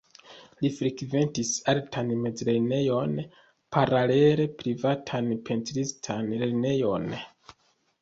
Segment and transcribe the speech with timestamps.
[0.65, 3.15] Li frekventis artan mezlernejon,
[3.79, 7.11] paralele privatan pentristan lernejon.